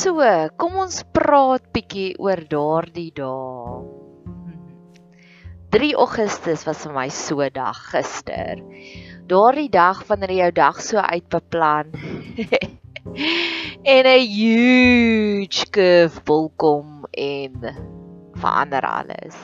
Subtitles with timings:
[0.00, 0.16] So,
[0.56, 3.80] kom ons praat bietjie oor daardie dae.
[5.76, 8.62] 3 Augustus was vir my so dag gister.
[9.28, 11.92] Daardie dag wanneer jou dag so uitbeplan
[13.94, 17.68] en 'n huge curveball kom en
[18.40, 19.36] verander alles.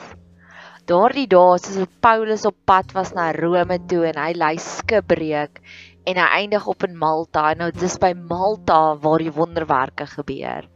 [0.89, 5.61] Daardie dae soos Paulus op pad was na Rome toe en hy lei skipbreek
[6.07, 10.67] en hy eindig op in Malta nou dis by Malta waar die wonderwerke gebeur.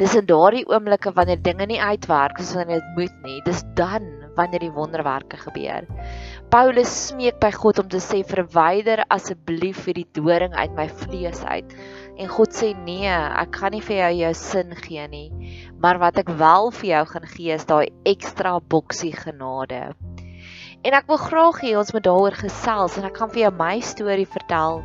[0.00, 4.08] Dis in daardie oomblikke wanneer dinge nie uitwerk soos wanneer dit moet nie, dis dan
[4.34, 5.86] wanneer die wonderwerke gebeur.
[6.50, 11.76] Paulus smeek by God om te sê verwyder asseblief hierdie doring uit my vlees uit.
[12.18, 15.28] En God sê nee, ek gaan nie vir jou jou sin gee nie,
[15.78, 19.92] maar wat ek wel vir jou gaan gee is daai ekstra boksie genade.
[20.82, 23.74] En ek wil graag hê ons moet daaroor gesels en ek gaan vir jou my
[23.86, 24.80] storie vertel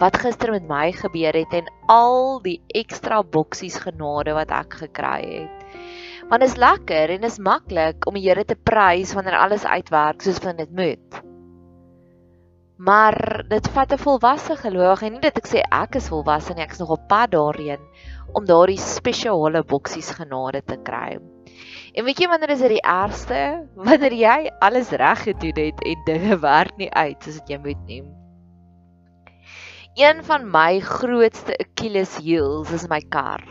[0.00, 5.18] wat gister met my gebeur het en al die ekstra boksies genade wat ek gekry
[5.42, 5.66] het.
[6.30, 10.40] Want is lekker en is maklik om die Here te prys wanneer alles uitwerk soos
[10.40, 11.20] wat dit moet.
[12.80, 16.64] Maar dit vat 'n volwasse geloof en nie dat ek sê ek is volwasse nie,
[16.64, 17.84] ek is nog op pad daarheen
[18.32, 21.20] om daardie spesiale boksies genade te kry.
[21.92, 23.38] En weet jy wanneer is dit die ergste?
[23.76, 27.82] Wanneer jy alles reg gedoen het en dinge werk nie uit soos wat jy moet
[27.88, 28.02] nie.
[30.00, 33.44] Een van my grootste Achilles heels is my kar.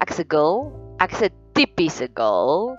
[0.00, 2.72] Ek's 'n girl, ek's 'n tipiese girl.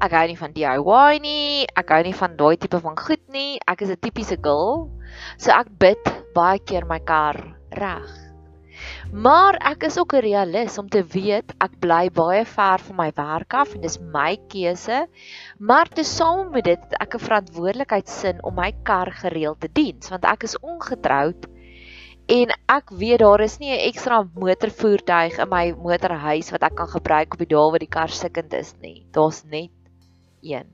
[0.00, 3.60] Ek hou nie van DIY nie, ek hou nie van daai tipe van goed nie.
[3.68, 4.88] Ek is 'n tipiese girl.
[5.36, 6.00] So ek bid
[6.34, 7.36] baie keer my kar
[7.70, 8.27] reg.
[9.08, 13.10] Maar ek is ook 'n realist om te weet ek bly baie ver van my
[13.16, 15.08] werk af en dis my keuse.
[15.58, 20.42] Maar tesame met dit ek 'n verantwoordelikheidsin om my kar gereeld te dien, want ek
[20.42, 21.46] is ongetroud
[22.26, 26.88] en ek weet daar is nie 'n ekstra motorvoertuig in my motorhuis wat ek kan
[26.88, 29.06] gebruik op die dae wat die kar sikkend is nie.
[29.10, 29.70] Daar's net
[30.42, 30.68] een.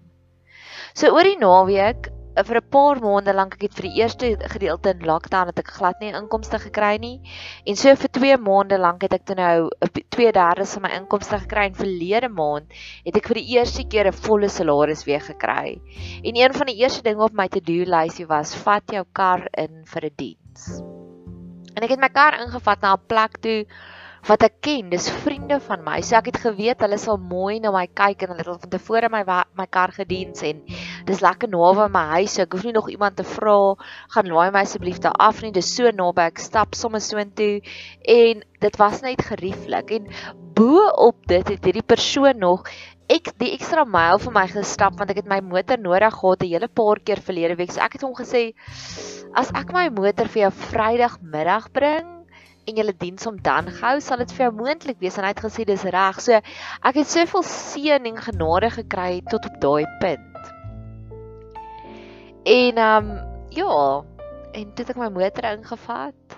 [0.95, 2.11] So oor die naweek
[2.43, 5.71] vir 'n paar maande lank ek het vir die eerste gedeelte in lockdown het ek
[5.77, 7.21] glad nie inkomste gekry nie
[7.67, 9.71] en so vir 2 maande lank het ek toe nou
[10.11, 12.67] 2/3 van my inkomste gekry en verlede maand
[13.05, 15.81] het ek vir die eerste keer 'n volle salaris weer gekry.
[16.25, 19.85] En een van die eerste dinge op my to-do lysie was vat jou kar in
[19.85, 20.83] vir 'n diens.
[21.77, 23.67] En ek het my kar ingevat na 'n plek toe
[24.25, 26.01] wat ek ken, dis vriende van my.
[26.01, 28.71] So ek het geweet hulle sal mooi na my kyk en hulle het al van
[28.71, 29.23] tevore my
[29.55, 30.63] my kar gediens en
[31.09, 32.37] dis lekker naby my huis.
[32.37, 33.75] So ek hoef nie nog iemand te vra
[34.15, 35.53] gaan laai my asseblief daar af nie.
[35.53, 36.29] Dis so naby.
[36.33, 37.61] Ek stap sommer so intoe
[38.17, 39.93] en dit was net gerieflik.
[39.99, 40.09] En
[40.55, 42.69] bo op dit het hierdie persoon nog
[43.13, 46.53] ek die ekstra myl vir my gestap want ek het my motor nodig gehad 'n
[46.53, 47.73] hele paar keer verlede week.
[47.73, 48.55] So ek het hom gesê
[49.35, 52.07] as ek my motor vir jou Vrydagmiddag bring
[52.67, 55.45] en julle diens om dan gehou sal dit vir jou moontlik wees en hy het
[55.45, 56.21] gesê dis reg.
[56.21, 60.34] So ek het soveel seën en genade gekry tot op daai punt.
[62.45, 64.05] En ehm um, ja,
[64.53, 66.37] en toe het ek my motor ingevat.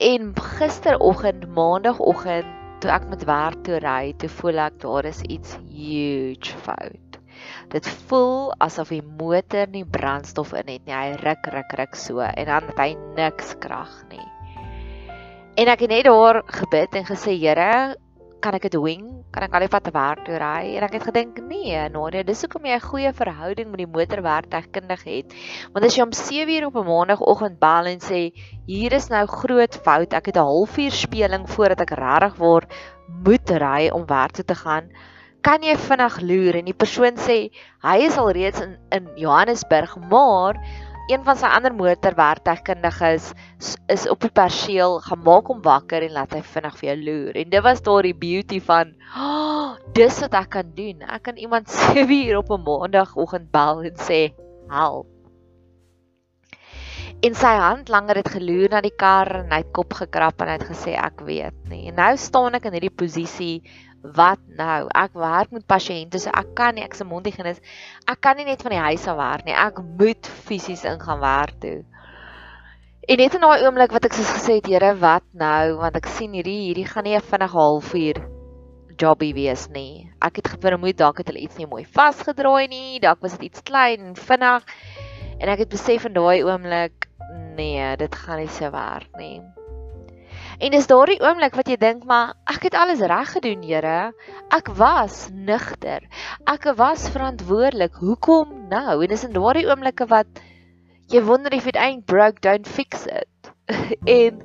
[0.00, 2.48] En gisteroggend, maandagooggend,
[2.80, 7.18] toe ek met werk toe ry, toe voel ek daar is iets huge fout.
[7.68, 10.96] Dit voel asof die motor nie brandstof in het nie.
[10.96, 14.24] Hy ruk ruk ruk so en dan het hy niks krag nie.
[15.60, 17.96] En ek het net daar gebid en gesê, Here,
[18.40, 19.04] kan ek dit wing?
[19.34, 20.74] Kan ek al die pad te werk toe ry?
[20.78, 25.10] En ek het gedink, nee, Nadia, dis hoekom jy 'n goeie verhouding met die motorwerktuigkundige
[25.10, 25.34] het.
[25.72, 28.32] Want as jy om 7:00 op 'n maandagooggend bel en sê,
[28.66, 32.66] hier is nou groot fout, ek het 'n halfuur speling voordat ek regtig word
[33.24, 34.90] moet ry om werk toe te gaan,
[35.42, 37.50] kan jy vinnig loer en die persoon sê
[37.82, 40.60] hy is al reeds in in Johannesburg, maar
[41.10, 46.36] een van sy ander motorwerktuigkundiges is, is op die perseel gemaak om wakker en laat
[46.36, 47.38] hy vinnig vir jou loer.
[47.42, 51.02] En dit was daar die beauty van, oh, dis wat ek kan doen.
[51.06, 54.20] Ek kan iemand 7 uur op 'n maandagooggend bel en sê,
[54.70, 55.08] "Help."
[57.20, 60.48] En sy hand langer het geloer na die kar en hy het kop gekrap en
[60.48, 63.62] hy het gesê, "Ek weet nie." En nou staan ek in hierdie posisie
[64.02, 64.88] wat nou?
[64.96, 67.60] Ek werk met pasiënte, so ek kan nie ek se mondhygiënis.
[68.08, 69.54] Ek kan nie net van die huis af werk nie.
[69.54, 71.80] Ek moet fisies ingaan werk toe.
[73.10, 75.80] En net in daai oomblik wat ek soos gesê het, Here, wat nou?
[75.80, 78.20] Want ek sien hierdie hierdie gaan nie 'n vinnige halfuur
[79.00, 80.10] jobby wees nie.
[80.22, 83.00] Ek het vermoed dalk het hulle iets nie mooi vasgedraai nie.
[83.00, 84.62] Dalk was dit iets klein en vinnig.
[85.40, 87.08] En ek het besef in daai oomblik,
[87.56, 89.40] nee, dit gaan nie so werk nie.
[90.60, 94.12] En dis daardie oomblik wat jy dink, maar ek het alles reg gedoen, Here.
[94.52, 96.04] Ek was nigter.
[96.44, 97.96] Ek was verantwoordelik.
[97.96, 98.98] Hoekom nou?
[99.00, 100.42] En dis in daardie oomblikke wat
[101.08, 103.52] jy wonder if it ain't broke, don't fix it.
[104.20, 104.44] en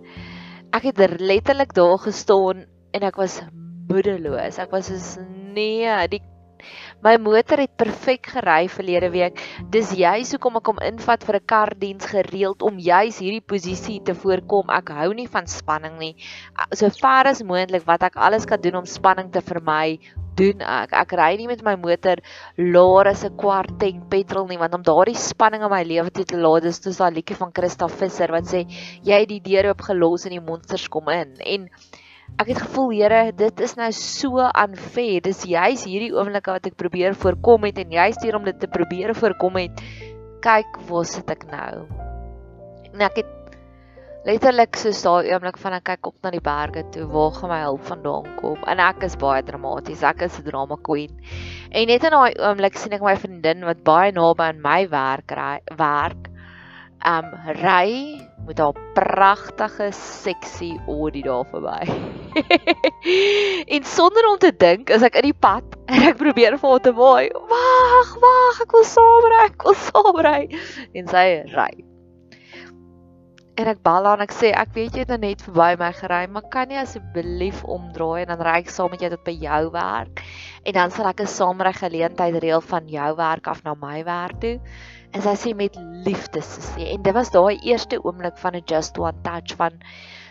[0.75, 2.63] ek het letterlik daar gestaan
[2.95, 3.41] en ek was
[3.91, 4.61] moedeloos.
[4.63, 5.19] Ek was so
[5.55, 6.23] nee, die
[7.05, 9.41] My motor het perfek gery verlede week.
[9.69, 14.15] Dis juis hoekom ek hom invat vir 'n kardiens gereeld om juis hierdie posisie te
[14.15, 14.69] voorkom.
[14.69, 16.15] Ek hou nie van spanning nie.
[16.73, 19.99] So ver as moontlik wat ek alles kan doen om spanning te vermy,
[20.35, 20.93] doen ek.
[20.93, 22.21] Ek ry nie met my motor
[22.57, 26.37] laer as 'n kwart tank petrol nie want om daardie spanning in my lewe te
[26.37, 28.65] laat, dis soos daai liedjie van Christa Visser wat sê
[29.03, 31.35] jy het die deur oop gelos en die monsters kom in.
[31.39, 31.69] En
[32.35, 35.21] ek het gevoel Here, dit is nou so unfair.
[35.23, 38.67] Dis juis hierdie oomblikke wat ek probeer voorkom het en juis hier om dit te
[38.71, 39.81] probeer voorkom het.
[40.45, 41.85] Kyk, waar sit ek nou?
[42.91, 43.31] En ek het
[44.25, 47.61] letterlik so daai oomblik van ek kyk op na die berge toe, waar gaan my
[47.63, 48.57] hulp vandaan kom?
[48.67, 50.03] En ek is baie dramaties.
[50.03, 51.13] Ek is 'n drama queen.
[51.71, 55.31] En net in daai oomblik sien ek my vriendin wat baie naby aan my werk
[55.31, 56.29] ry, werk.
[57.05, 57.31] Um
[57.61, 62.14] ry met haar pragtige seksie Audi daar verby.
[63.75, 66.85] en sonder om te dink, as ek in die pad en ek probeer vir haar
[66.85, 70.39] te waai, wag, wag, ek wil saam ry, ek wil saam ry
[70.93, 71.73] en sy ry.
[73.55, 76.25] En ek bel aan ek sê ek weet jy het nou net verby my gery,
[76.27, 79.61] maar kan jy asseblief omdraai en dan ry ek saam met jou tot by jou
[79.71, 80.23] werk?
[80.67, 84.41] En dan sal ek 'n saamry geleentheid reël van jou werk af na my werk
[84.43, 84.59] toe.
[85.15, 88.99] En sy sê met liefde sê en dit was daai eerste oomblik van 'n just
[88.99, 89.79] one touch van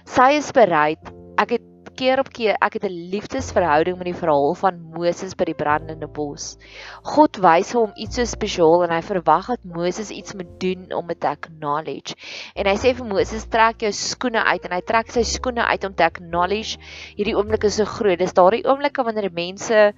[0.04, 1.00] sy is bereid.
[1.40, 1.64] Ek het
[1.98, 6.06] keer op keer ek het 'n liefdesverhouding met die verhaal van Moses by die brandende
[6.06, 6.56] bos
[7.02, 11.06] God wys hom iets so spesiaal en hy verwag dat Moses iets moet doen om
[11.06, 12.14] dit te acknowledge
[12.54, 15.84] en hy sê vir Moses trek jou skoene uit en hy trek sy skoene uit
[15.84, 16.78] om te acknowledge
[17.16, 19.92] hierdie oomblik is so groot dis daardie oomblikke wanneer mense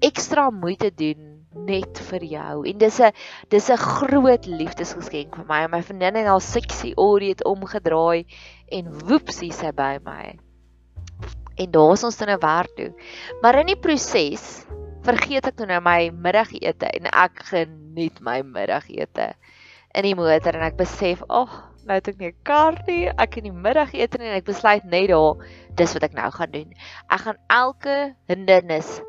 [0.00, 2.66] ekstra moeite doen net vir jou.
[2.66, 3.12] En dis 'n
[3.50, 5.66] dis 'n groot liefdesgeskenk vir my.
[5.66, 8.24] My vriendin het haar seksie orie het omgedraai
[8.70, 10.38] en woepsie sy by my.
[11.60, 12.90] En daar is ons dan nou werk toe.
[13.42, 14.64] Maar in die proses
[15.04, 19.32] vergeet ek nou my middagete en ek geniet my middagete
[19.96, 23.08] in die motor en ek besef, "Ag, oh, nou het ek nie 'n kar nie.
[23.08, 25.36] Ek in die middagete en ek besluit net daar,
[25.74, 26.74] dis wat ek nou gaan doen.
[27.10, 29.00] Ek gaan elke hindernis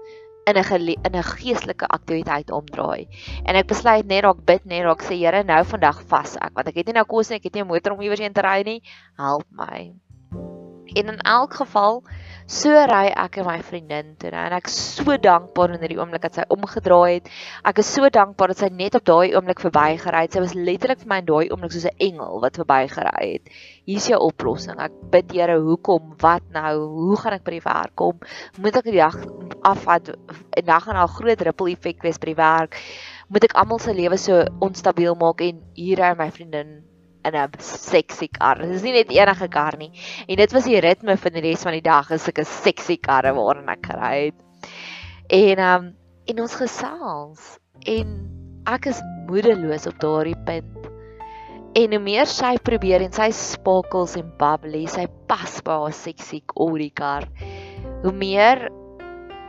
[0.47, 3.07] in 'n in 'n geestelike aktiwiteit omdraai.
[3.45, 6.67] En ek besluit net raak bid net raak sê Here nou vandag vas ek want
[6.67, 8.41] ek het nie nou kos nie, ek het nie 'n motor om iewers heen te
[8.41, 8.81] ry nie.
[9.17, 9.93] Help my.
[10.95, 12.03] En in elk geval
[12.51, 16.35] So ry ek en my vriendin toe en ek so dankbaar in hierdie oomblik dat
[16.35, 17.29] sy omgedraai het.
[17.69, 20.35] Ek is so dankbaar dat sy net op daai oomblik verbygery het.
[20.35, 23.55] Sy was letterlik vir my in daai oomblik soos 'n engel wat verbygery het.
[23.87, 24.83] Hier's jou oplossing.
[24.83, 26.11] Ek bid Here, hoekom?
[26.19, 26.75] Wat nou?
[26.97, 28.19] Hoe gaan ek by die werk kom?
[28.59, 29.15] Moet ek die dag
[29.63, 32.75] afvat en dan gaan daar 'n groot ripple effek wees by die werk?
[33.29, 36.90] Moet ek almal se lewe so onstabiel maak en hier ry my vriendin
[37.25, 38.59] in 'n seksie kar.
[38.61, 39.91] Dit is nie net enige kar nie.
[40.27, 43.33] En dit was die ritme van die res van die dag, is 'n seksie karre
[43.33, 44.35] waarin ek gery het.
[45.29, 45.93] En um
[46.27, 48.07] en ons gesels en
[48.67, 50.89] ek is moedeloos op daardie punt.
[51.73, 56.43] En hoe meer sy probeer en sy spakels en bubbly, sy pas by haar seksie
[56.55, 57.27] Audi kar.
[58.03, 58.69] Hoe meer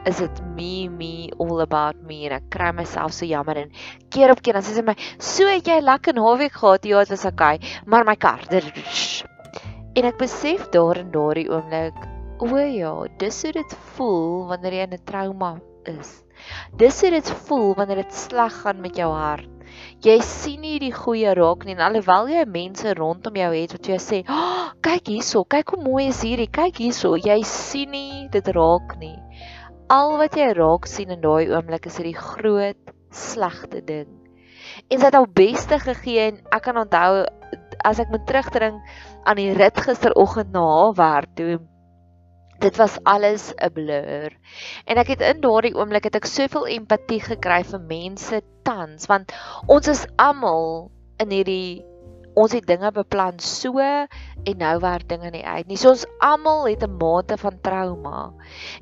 [0.07, 3.75] is dit me me all about me en ek kry myself so jammer en
[4.11, 7.15] keer op keer dan sê sy my so het jy lekker naweek gehad ja dit
[7.17, 12.09] was okay maar my kar en ek besef daar in daardie oomblik
[12.43, 15.53] o ja dis hoe dit voel wanneer jy in 'n trauma
[15.87, 16.23] is.
[16.79, 19.49] Dis hoe dit voel wanneer dit sleg gaan met jou hart.
[20.05, 23.89] Jy sien nie die goeie raak nie en alhoewel jy mense rondom jou het wat
[23.89, 28.29] jy sê oh, kyk hierso kyk hoe mooi is hierdie kyk hierso jy sien nie
[28.35, 29.17] dit raak nie
[29.93, 34.09] al wat jy raak sien in daai oomblik is dit die groot slegte ding.
[34.89, 37.27] En sy het haar beste gegee en ek kan onthou
[37.85, 38.79] as ek moet terugdring
[39.29, 41.59] aan die rit gisteroggend na haar werk toe
[42.63, 44.31] dit was alles 'n blur.
[44.87, 49.33] En ek het in daardie oomblik het ek soveel empatie gekry vir mense tans want
[49.67, 51.85] ons is almal in hierdie
[52.35, 55.79] ons het dinge beplan so en nou werk dinge nie uit nie.
[55.81, 58.33] So ons almal het 'n mate van trauma.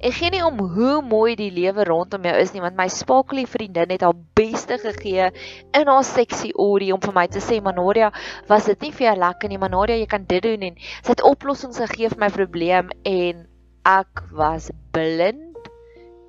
[0.01, 3.47] En geen nie om hoe mooi die lewe rondom jou is nie, want my spakelie
[3.47, 5.31] vriendin het haar beste gegee
[5.73, 8.13] in haar seksie audio om vir my te sê, "Manoria,
[8.47, 9.59] was dit nie vir jou lekker nie?
[9.59, 13.47] Manoria, jy kan dit doen." En sy het oplossings gegee vir my probleem en
[13.85, 15.59] ek was blind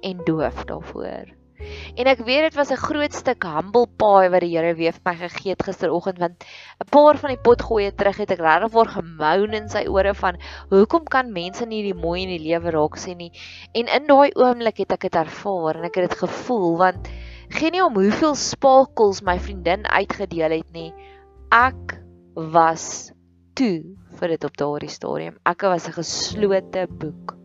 [0.01, 1.40] en doof daarvoor.
[1.99, 5.01] En ek weet dit was 'n groot stuk humble pie wat die Here weer vir
[5.05, 6.45] my gegee het gisteroggend want
[6.79, 10.39] 'n paar van die potgoeie terug het ek regtig voor gemoun in sy ore van
[10.69, 13.31] hoekom kan mense nie die mooi in die lewe raak sien nie.
[13.73, 17.09] En in daai oomblik het ek dit ervaar en ek het dit gevoel want
[17.49, 20.93] geen nie om hoeveel spakels my vriendin uitgedeel het nie.
[21.51, 21.99] Ek
[22.35, 23.11] was
[23.53, 23.83] toe
[24.19, 25.37] vir dit op daardie stadium.
[25.45, 27.40] Ek was 'n geslote boek.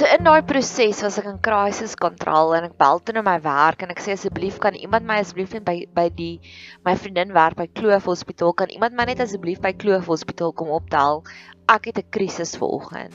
[0.00, 3.34] So in daai proses was ek in crisis control en ek bel toe na my
[3.44, 6.54] werk en ek sê asseblief kan iemand my asseblief net by by die
[6.88, 10.72] my vriendin werk by Kloof Hospitaal kan iemand my net asseblief by Kloof Hospitaal kom
[10.72, 11.20] optel.
[11.68, 13.12] Ek het 'n krisis vanoggend.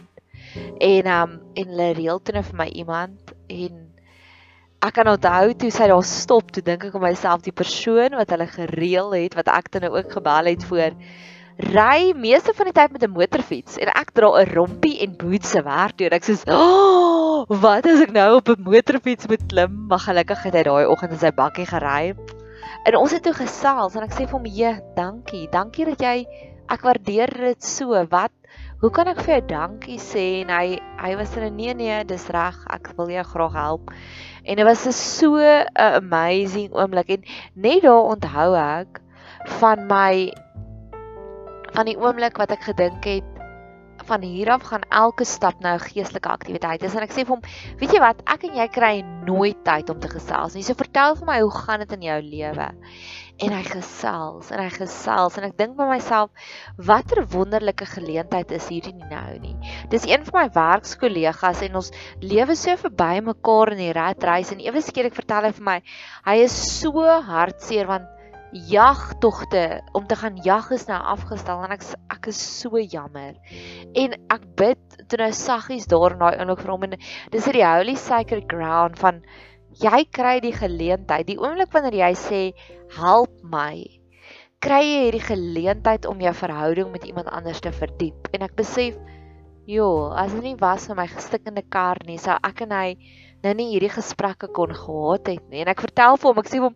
[0.78, 3.82] En um en hulle reël toe vir my iemand en
[4.86, 8.30] ek kan onthou toe sy daar stop, toe dink ek aan myself die persoon wat
[8.30, 10.94] hulle gereël het wat ek dan nou ook gebel het voor
[11.56, 15.50] ry meeste van die tyd met 'n motorfiets en ek dra 'n rompie en boots
[15.50, 16.10] se werk toe.
[16.12, 20.54] Ek sê, "Oh, wat as ek nou op 'n motorfiets moet klim?" Maar gelukkig het
[20.54, 22.16] hy daai oggend in sy bakkie gery.
[22.86, 25.48] En ons het toe gesels en ek sê vir hom, "Ja, dankie.
[25.50, 26.26] Dankie dat jy
[26.68, 28.06] ek waardeer dit so.
[28.10, 28.32] Wat
[28.82, 32.04] hoe kan ek vir jou dankie sê?" En hy hy was in 'n nee nee,
[32.04, 32.66] dis reg.
[32.70, 33.92] Ek wil jou graag help.
[34.44, 39.02] En dit was so 'n amazing oomblik en net daar onthou ek
[39.46, 40.34] van my
[41.76, 43.36] van die oomblik wat ek gedink het
[44.06, 46.80] van hier af gaan elke stap nou 'n geestelike aktiwiteit.
[46.80, 47.42] Dis en ek sê vir hom,
[47.80, 50.64] weet jy wat, ek en jy kry nooit tyd om te gesels nie.
[50.64, 52.70] So vertel vir my, hoe gaan dit in jou lewe?
[53.38, 56.30] En hy gesels en hy gesels en ek dink by myself,
[56.78, 59.56] watter wonderlike geleentheid is hierdie nou nie.
[59.90, 61.92] Dis een van my werkskollegas en ons
[62.22, 65.82] lewe so verby mekaar in die rat reis en ewe skielik vertel hy vir my,
[66.26, 68.15] hy is so hartseer want
[68.56, 71.84] jagtogte om te gaan jag is nou afgestel en ek
[72.14, 73.36] ek is so jammer.
[73.94, 76.96] En ek bid toe nou saggies daar in daai oomblik vir hom en
[77.34, 79.20] dis die holy sacred ground van
[79.82, 82.42] jy kry die geleentheid, die oomblik wanneer jy sê
[82.96, 83.84] help my,
[84.64, 88.30] kry jy hierdie geleentheid om jou verhouding met iemand anders te verdiep.
[88.32, 88.96] En ek besef,
[89.68, 92.88] joh, as dit nie was vir my gestikkende kar nie, sou ek en hy
[93.46, 95.62] nou nie hierdie gesprekke kon gehad het nie.
[95.64, 96.74] En ek vertel vir hom, ek sê hom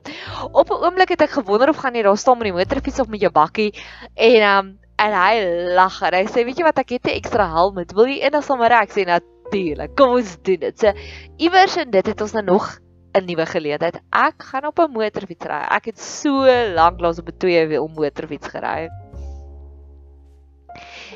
[0.51, 3.09] op 'n oomblik het ek gewonder of gaan jy daar staan met die motorfiets of
[3.09, 3.73] met jou bakkie
[4.15, 5.35] en um en hy
[5.77, 7.75] lag en hy sê, "Weet jy wat, ek het 'n ekstra helm.
[7.95, 9.95] Wil jy eendag sommer ek sê natuurlik.
[9.95, 10.91] Kom ons doen dit." So
[11.37, 12.79] iewers in dit het ons nou nog
[13.15, 14.01] 'n nuwe geleentheid.
[14.11, 15.65] Ek gaan op 'n motorfiets ry.
[15.71, 16.45] Ek het so
[16.75, 18.89] lank lank op 'n twee wiel motorfiets gery.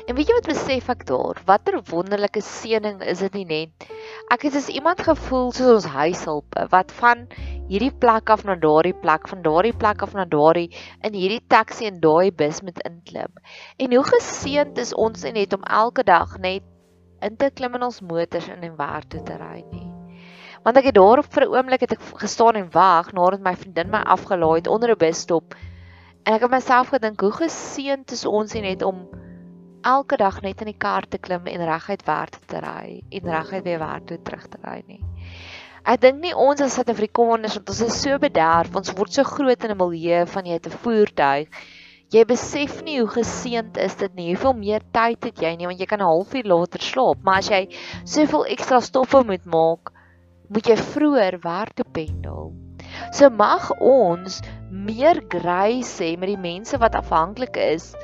[0.06, 1.38] En weet jy wat besef ek daar?
[1.46, 3.86] Watter wonderlike seëning is dit nie net?
[4.34, 7.24] Ek het as iemand gevoel soos ons huishulpe wat van
[7.70, 10.68] hierdie plek af na daardie plek, van daardie plek af na daardie
[11.06, 13.30] in hierdie taxi en daai bus met inklim.
[13.78, 16.66] En hoe geseënd is ons net om elke dag net
[17.24, 19.86] in te klim in ons motors en in werk toe te ry nie.
[20.64, 23.90] Want ek het daar vir 'n oomblik het ek gestaan en wag nadat my vriendin
[23.90, 25.54] my afgelaai het onder 'n busstop.
[26.26, 29.08] En ek het myself gedink hoe geseënd is ons net om
[29.84, 33.64] elke dag net in die kar te klim en reguit werk te ry en reguit
[33.64, 35.00] weer werk toe terug te ry nie.
[35.84, 39.64] Ek dink nie ons as Suid-Afrikaners want ons is so bederf, ons word so groot
[39.64, 41.48] in 'n milieu van jy het 'n voertuig.
[42.14, 44.28] Jy besef nie hoe geseënd is dit nie.
[44.32, 47.50] Hoeveel meer tyd het jy nie want jy kan 'n halfuur later slaap, maar as
[47.50, 47.68] jy
[48.04, 49.92] soveel ekstra stoppe moet maak,
[50.48, 52.52] moet jy vroeër werk toe pendel.
[53.12, 57.94] So mag ons meer grace hê met die mense wat afhanklik is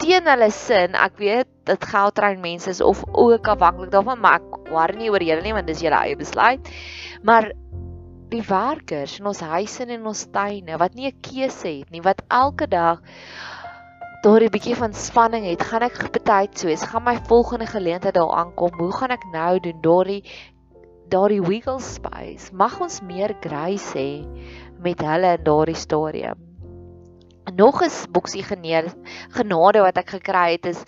[0.00, 0.96] teen hulle sin.
[0.96, 5.24] Ek weet dit geldtrein mense is of ook afhanklik daarvan, maar ek worry nie oor
[5.24, 6.70] julle nie want dis julle eie besluit.
[7.26, 7.50] Maar
[8.30, 12.22] die werkers in ons huise en ons tuine wat nie 'n keuse het nie, wat
[12.28, 13.02] elke dag
[14.22, 18.36] daar 'n bietjie van spanning het, gaan ek betyd soos gaan my volgende geleentheid daar
[18.42, 18.72] aankom.
[18.78, 20.24] Hoe gaan ek nou doen daardie
[21.08, 22.52] daardie wiggle space?
[22.52, 24.24] Mag ons meer grace hê
[24.78, 26.49] met hulle in daardie stadium
[27.56, 28.92] nog 'n boksie geneer
[29.36, 30.84] genade wat ek gekry het is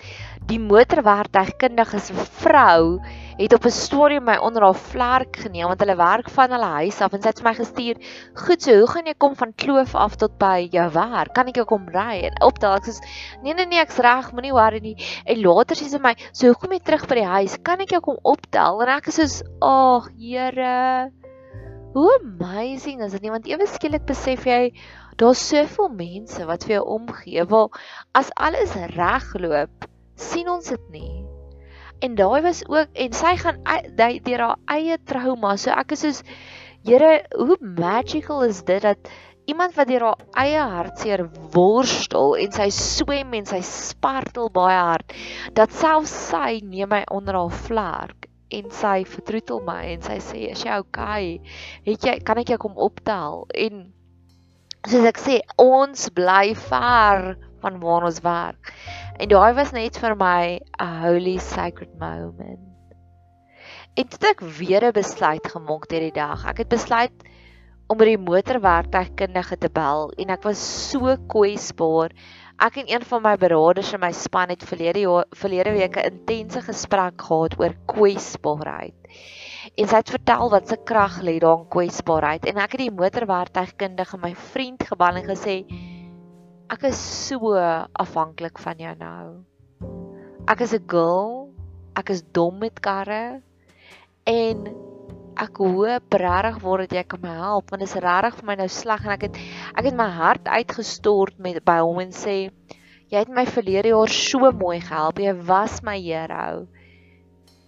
[0.51, 2.99] die motorwerktuigkundige se vrou
[3.39, 7.01] het op 'n stadium my onder haar vlerk geneem want hulle werk van hulle huis
[7.01, 7.97] af en sy het vir my gestuur
[8.35, 11.35] goed so hoe gaan jy kom van kloof af tot by jou werk?
[11.35, 12.23] Kan ek jou kom ry?
[12.29, 13.01] En optel ek sê
[13.43, 14.97] nee nee nee ek's reg moenie worry nie.
[15.27, 17.59] En later sê sy my so hoe kom jy terug by die huis?
[17.63, 18.83] Kan ek jou kom optel?
[18.83, 21.11] En ek is soos ag Here
[21.93, 23.31] hoe amazing is dit nie?
[23.31, 24.73] Want ewe skielik besef jy
[25.23, 27.45] Daar's soveel mense wat vir jou omgee.
[27.47, 27.69] Wel,
[28.19, 29.87] as alles regloop,
[30.19, 31.23] sien ons dit nie.
[32.03, 33.61] En daai was ook en sy gaan
[34.27, 35.55] deur haar eie trauma.
[35.57, 36.25] So ek is soos
[36.83, 38.99] Here, hoe magical is dit dat
[39.47, 41.21] iemand wat deur haar eie hartseer
[41.55, 45.15] worstel en sy swem en sy spartel baie hard,
[45.55, 48.27] dat selfs sy neem my onder haar vlerk
[48.59, 51.41] en sy vertroetel my en sy sê, "Is jy okay?
[51.87, 53.93] Het jy kan ek jou kom optel?" En
[54.89, 58.73] soos ek sê, ons bly ver van waar ons werk.
[59.21, 62.69] En daai was net vir my 'n holy sacred moment.
[63.95, 66.47] En toe ek weer 'n besluit gemaak het hierdie dag.
[66.47, 67.13] Ek het besluit
[67.89, 70.59] om by die motorwerktuigkundige te bel en ek was
[70.91, 72.11] so kwesbaar.
[72.59, 76.11] Ek en een van my beraders in my span het verlede jaar verlede week 'n
[76.13, 78.95] intense gesprek gehad oor kwesbaarheid.
[79.63, 82.47] En sy het vertel wat se krag lê daar in kwesbaarheid.
[82.51, 85.57] En ek het die motorwerktuigkundige my vriend gebel en gesê
[86.73, 87.55] ek is so
[88.03, 89.27] afhanklik van jou nou.
[90.51, 91.53] Ek is 'n girl,
[91.95, 93.43] ek is dom met karre.
[94.27, 94.67] En
[95.37, 98.57] ek hoop regtig word dat jy kan my help want dit is regtig vir my
[98.57, 99.37] nou sleg en ek het
[99.79, 102.51] ek het my hart uitgestort met by hom en sê
[103.09, 105.19] jy het my verlede jaar so mooi gehelp.
[105.19, 106.67] Jy was my hero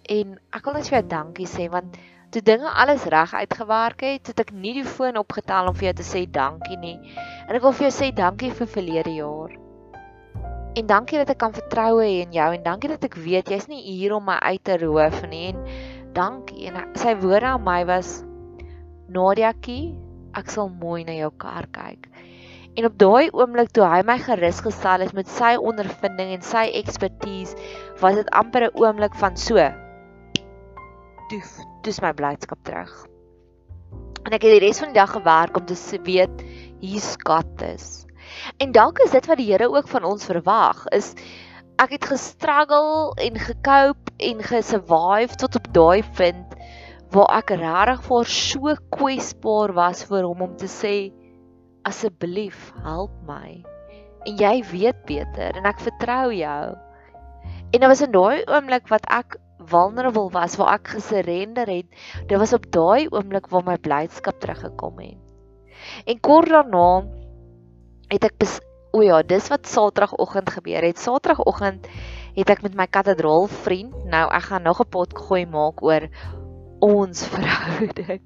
[0.09, 1.97] en ek wil net vir jou dankie sê want
[2.31, 5.95] toe dinge alles reg uitgewerk het het ek nie die foon opgetel om vir jou
[6.01, 6.97] te sê dankie nie
[7.47, 9.57] en ek wil vir jou sê dankie vir verlede jaar
[10.75, 13.67] en dankie dat ek kan vertrou hê in jou en dankie dat ek weet jy's
[13.71, 15.65] nie hier om my uit te roof nie en
[16.15, 18.23] dankie en sy woorde aan my was
[19.05, 19.93] Nadiakie,
[20.33, 22.07] ek sal mooi na jou kar kyk.
[22.75, 26.65] En op daai oomblik toe hy my gerus gestel het met sy ondervinding en sy
[26.81, 27.53] ekspertise,
[28.01, 29.61] was dit amper 'n oomblik van so.
[31.29, 32.93] Doef, dis my blydskap terug.
[34.25, 36.43] En ek het die res van die dag gewerk om te weet
[36.81, 38.05] hier's got this.
[38.61, 41.13] En dalk is dit wat die Here ook van ons verwag, is
[41.81, 46.53] ek het gestruggle en gekoop en gesurvive tot op daai punt
[47.15, 50.95] waar ek regtig vir so kwesbaar was vir hom om te sê
[51.89, 53.59] asseblief help my
[54.25, 59.05] en jy weet beter en ek vertrou jou en dit was in daai oomblik wat
[59.11, 61.87] ek vulnerable was waar ek gesurrender het
[62.27, 65.19] dit was op daai oomblik waar my blydskap teruggekom het
[66.05, 66.87] en kort daarna
[68.09, 68.37] het ek
[68.95, 70.99] O ja, dis wat Saterdagoggend gebeur het.
[71.03, 71.87] Saterdagoggend
[72.37, 76.07] het ek met my katedraal vriend, nou ek gaan nog 'n pot gooi maak oor
[76.79, 78.23] ons verhouding.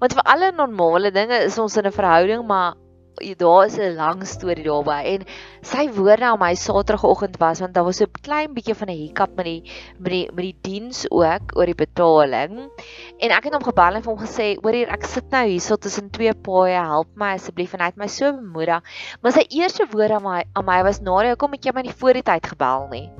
[0.00, 2.76] Want vir alle normale dinge is ons in 'n verhouding, maar
[3.16, 5.24] daar is 'n lang storie daarby en
[5.62, 9.36] sy woorde aan my Saterdagoggend was want daar was 'n klein bietjie van 'n hiccup
[9.36, 9.62] met die
[9.98, 12.70] met die met die diens ook oor die betaling.
[13.18, 15.76] En ek het hom gebel en vir hom gesê hoor hier ek sit nou hierso
[15.76, 17.74] tussen twee paaie help my asseblief.
[17.74, 18.82] En hy het my so bemoedig
[19.22, 21.96] maar sy eerste woorde aan my aan my was Nadia hoekom het jy my nie
[21.96, 23.10] voor die tyd gebel nie?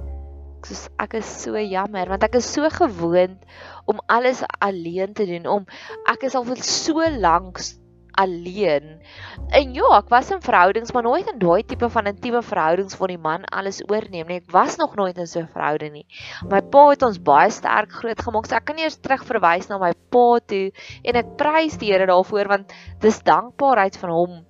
[0.66, 3.38] Soos ek is so jammer want ek is so gewoond
[3.86, 5.66] om alles alleen te doen om
[6.06, 7.58] ek is al vir so lank
[8.16, 8.96] alleen.
[9.54, 13.12] En ja, ek was in verhoudings, maar nooit in daai tipe van intieme verhoudings waar
[13.12, 14.40] die man alles oorneem nie.
[14.40, 16.06] Ek was nog nooit in so 'n verhouding nie.
[16.50, 18.46] My pa het ons baie sterk groot gemaak.
[18.46, 20.72] So ek kan eers terug verwys na my pa toe
[21.04, 24.46] en ek prys die Here daarvoor want dis dankbaarheid van hom.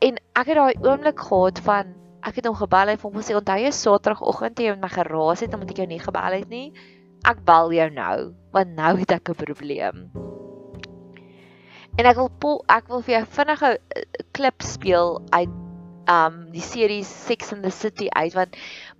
[0.00, 3.58] En ek het daai oomblik gehad van ek het hom gebel en hom gesê onthou
[3.58, 6.72] jy Saterdagoggend toe jy met my geraas het omdat ek jou nie gebel het nie.
[7.26, 10.10] Ek bel jou nou want nou het ek 'n probleem.
[11.98, 14.04] En ek wil ek wil vir jou vinnige eh,
[14.36, 15.56] klip speel uit
[16.08, 18.54] um die serie Sex and the City uit want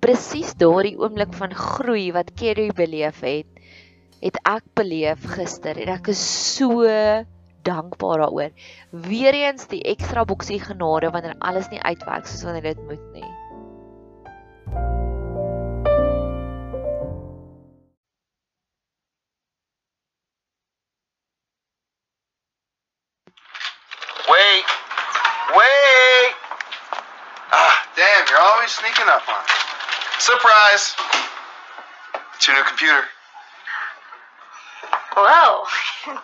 [0.05, 3.63] presies daardie oomblik van groei wat Kerry beleef het,
[4.21, 6.21] het ek beleef gister en ek is
[6.59, 6.91] so
[7.69, 8.53] dankbaar daaroor.
[8.91, 13.28] Weereens die ekstra boksie genade wanneer alles nie uitwerk soos wanneer dit moet nie.
[28.89, 29.45] Sneaking up on.
[30.19, 30.95] Surprise.
[32.37, 33.03] It's your new computer.
[35.15, 35.65] Whoa.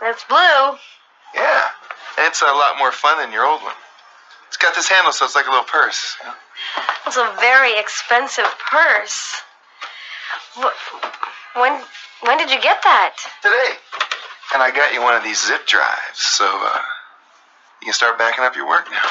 [0.00, 0.78] That's blue.
[1.34, 1.62] Yeah.
[2.18, 3.74] It's a lot more fun than your old one.
[4.48, 6.16] It's got this handle, so it's like a little purse.
[7.06, 9.42] It's a very expensive purse.
[11.54, 11.82] When
[12.22, 13.16] when did you get that?
[13.42, 13.74] Today.
[14.54, 16.78] And I got you one of these zip drives, so uh,
[17.82, 19.10] you can start backing up your work now.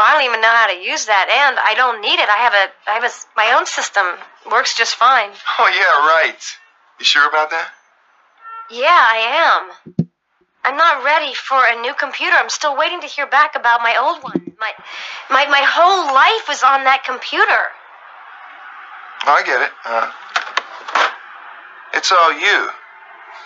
[0.00, 2.24] Well, I don't even know how to use that, and I don't need it.
[2.24, 4.00] I have a, I have a, my own system.
[4.50, 5.28] Works just fine.
[5.58, 6.40] Oh yeah, right.
[6.98, 7.68] You sure about that?
[8.70, 10.08] Yeah, I am.
[10.64, 12.32] I'm not ready for a new computer.
[12.32, 14.56] I'm still waiting to hear back about my old one.
[14.58, 14.72] My,
[15.28, 17.68] my, my whole life was on that computer.
[19.28, 19.72] I get it.
[19.84, 20.08] Uh,
[21.92, 22.70] it's all you.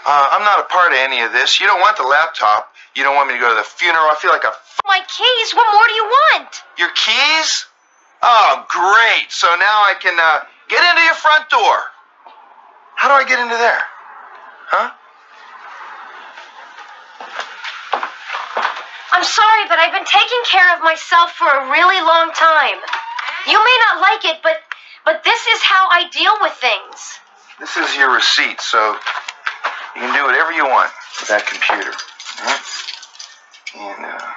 [0.06, 1.58] Uh, I'm not a part of any of this.
[1.58, 2.73] You don't want the laptop.
[2.94, 4.06] You don't want me to go to the funeral.
[4.10, 4.54] I feel like a.
[4.54, 5.54] F- My keys?
[5.54, 6.62] What more do you want?
[6.78, 7.66] your keys?
[8.22, 9.30] Oh, great.
[9.30, 11.76] So now I can uh, get into your front door.
[12.96, 13.82] How do I get into there?
[14.70, 14.90] Huh?
[19.12, 22.78] I'm sorry, but I've been taking care of myself for a really long time.
[23.46, 24.58] You may not like it, but
[25.04, 27.20] but this is how I deal with things.
[27.60, 28.96] This is your receipt, so
[29.94, 31.92] you can do whatever you want with that computer.
[32.44, 32.62] that.
[33.76, 34.34] And uh,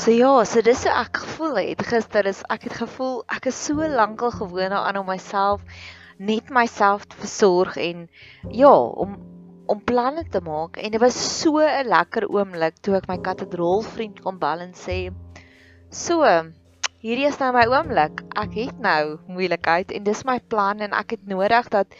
[0.00, 3.58] So ja, so dis hoe ek gevoel het gister is ek het gevoel ek is
[3.66, 5.60] so lankal gewoond daaraan om myself
[6.16, 8.06] net myself te versorg en
[8.48, 9.18] ja, om
[9.70, 14.22] om planne te maak en dit was so 'n lekker oomblik toe ek my katedraalvriend
[14.24, 14.98] kon bel en sê
[15.90, 16.24] so
[17.00, 18.20] hierdie is nou my oomblik.
[18.36, 21.96] Ek het nou moeilikheid en dis my plan en ek het nodig dat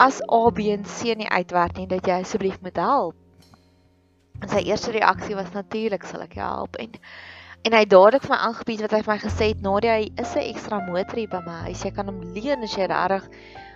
[0.00, 3.16] as A B en C nie uitwerk nie dat jy asseblief moet help.
[4.40, 6.80] En sy eerste reaksie was natuurlik sal ek jou help.
[6.80, 6.96] En
[7.62, 10.32] en hy dadelik vir my aangebied wat hy vir my gesê het Nadia hy is
[10.34, 11.58] 'n ekstra motor hier by my.
[11.68, 13.28] Huis jy kan hom leen as jy regtig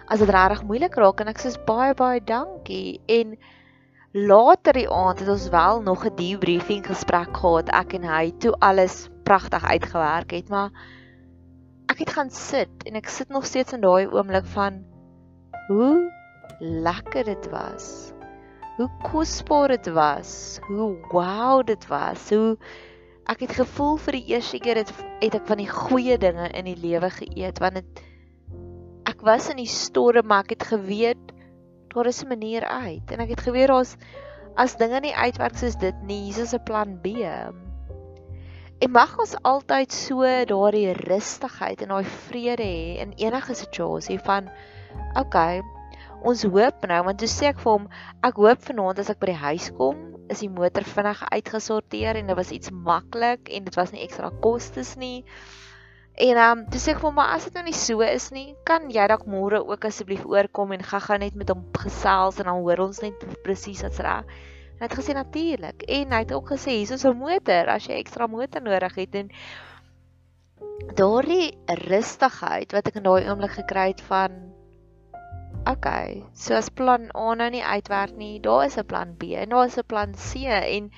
[0.06, 3.00] as dit regtig moeilik raak en ek sê baie baie dankie.
[3.10, 3.36] En
[4.14, 7.68] later die aand het ons wel nog 'n debriefing gesprek gehad.
[7.68, 10.70] Ek en hy toe alles pragtig uitgewerk het maar
[11.90, 14.84] ek het gaan sit en ek sit nog steeds in daai oomblik van
[15.68, 16.12] hoe
[16.60, 18.12] lekker dit was.
[18.76, 22.56] Hoe kosbaar dit was, hoe wow dit was, hoe
[23.26, 26.68] ek het gevoel vir die eerste keer het, het ek van die goeie dinge in
[26.68, 28.04] die lewe geëet want dit
[29.16, 31.34] ek was in die storm maar ek het geweet
[31.94, 33.96] daar is 'n manier uit en ek het geweet daar's
[34.56, 37.20] as dinge nie uitwerk soos dit nie, is 'n plan B.
[38.80, 44.50] En mag ons altyd so daardie rustigheid en daai vrede hê in enige situasie van
[45.16, 45.62] okay,
[46.22, 47.88] ons hoop nou want toe sê ek vir hom
[48.22, 49.96] ek hoop vanaand as ek by die huis kom
[50.28, 54.30] is die motor vinnig uitgesorteer en dit was iets maklik en dit was nie ekstra
[54.40, 55.24] kostes nie
[56.16, 58.30] en ehm um, toe sê ek vir hom maar as dit nou nie so is
[58.32, 62.48] nie kan jy dalk môre ook asseblief oorkom en gaga net met hom gesels en
[62.48, 66.32] dan hoor ons net presies wat's reg en hy het gesê natuurlik en hy het
[66.32, 69.30] ook gesê hier is 'n motor as jy ekstra motor nodig het en
[70.96, 71.52] daardie
[71.88, 74.46] rustigheid wat ek in daai oomblik gekry het van
[75.66, 79.48] okay, so as plan A nou nie uitwerk nie, daar is 'n plan B en
[79.50, 80.90] daar is 'n plan C en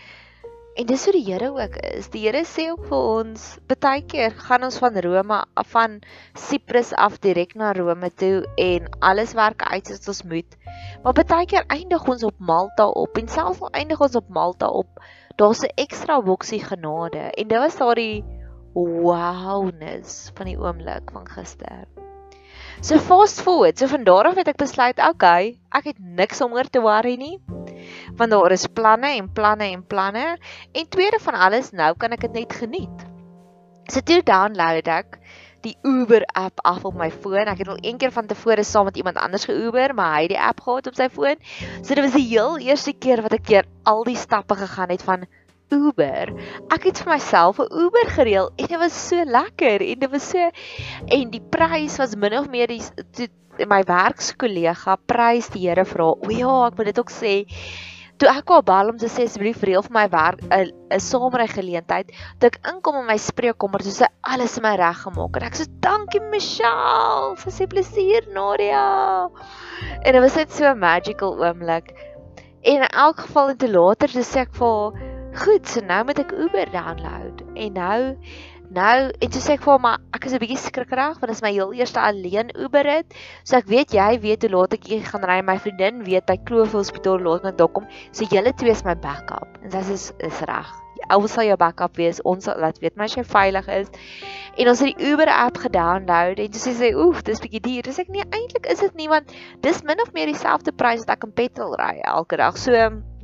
[0.78, 2.06] en dis hoe die Here ook is.
[2.12, 3.46] Die Here sê ook vir ons,
[3.82, 5.98] baie keer gaan ons van Rome af van
[6.38, 10.58] Siprus af direk na Rome toe en alles werk uit soos ons moet.
[11.02, 14.70] Maar baie keer eindig ons op Malta op en selfs al eindig ons op Malta
[14.70, 15.02] op,
[15.36, 18.24] daar's 'n ekstra boksie genade en dit was daardie
[18.74, 21.86] wowness van die oomblik van gister.
[22.80, 26.52] So fast forward, so van daar af het ek besluit, okay, ek het niks om
[26.52, 27.40] oor te worry nie.
[28.16, 30.38] Want daar is planne en planne en planne
[30.72, 33.06] en tweede van alles, nou kan ek dit net geniet.
[33.88, 35.20] So toe download ek
[35.64, 37.48] die Uber app af op my foon.
[37.50, 40.34] Ek het al een keer van tevore saam met iemand anders ge-Uber, maar hy het
[40.34, 41.40] die app gehad op sy foon.
[41.82, 45.02] So dit was die heel eerste keer wat ek keer al die stappe gegaan het
[45.02, 45.26] van
[45.74, 46.32] Uber.
[46.72, 50.28] Ek het vir myself 'n Uber gereël en dit was so lekker en dit was
[50.30, 50.50] so
[51.16, 53.28] en die prys was min of meer die toe
[53.66, 56.12] my werkskollega prys die Here vra.
[56.14, 57.34] O ja, ek moet dit ook sê.
[58.18, 61.46] Toe ek haar bel om te sê asseblief reël vir my werk 'n 'n samery
[61.46, 65.46] geleentheid, toe ek inkom in my spreekkamer, toe sy alles in my reg gemaak en
[65.46, 69.28] ek sê dankie Michelle, vir sy plesier Nadia.
[70.02, 71.94] En dit was net so 'n magical oomblik.
[72.62, 76.18] En in elk geval en te later sê ek vir haar Goed, so nou moet
[76.18, 77.42] ek Uber download.
[77.54, 78.00] En nou
[78.74, 81.36] nou en toe sê ek vir hom maar ek is 'n bietjie skrikkerig want dit
[81.36, 83.14] is my heel eerste alleen Uber rit.
[83.44, 85.40] So ek weet jy weet hoe laat ek gaan ry.
[85.42, 87.86] My vriendin weet by Kloof Hospitaal laat my dok kom.
[88.12, 89.48] So julle twee is my backup.
[89.62, 90.68] En dit is is reg.
[91.10, 92.20] Ou sal jou backup wees.
[92.24, 93.88] Ons sal laat weet my as jy veilig is.
[94.58, 97.82] En ons het die Uber app gedownload en toe sê sy, "Oef, dis bietjie duur."
[97.82, 99.30] Dis ek nee, eintlik is dit nie want
[99.62, 102.56] dis min of meer dieselfde prys wat ek in petrol ry elke dag.
[102.56, 102.72] So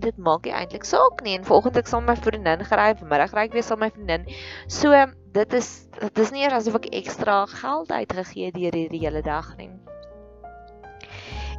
[0.05, 1.37] dit maak nie eintlik saak nie.
[1.39, 3.97] En vanoggend ek saam met my vriendin gery, vanmiddag ry ek weer saam met my
[3.97, 4.29] vriendin.
[4.69, 4.93] So
[5.35, 9.23] dit is dit is nie eers asof ek ekstra geld uitgegee het deur hierdie hele
[9.25, 9.71] dag nie.